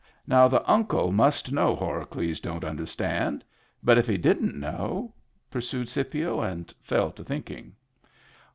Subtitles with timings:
[0.25, 3.43] Now the Uncle must know Horacles don't understand.
[3.83, 5.13] But if he didn't know?"
[5.51, 7.75] pursued Scipio, and fell to thinking.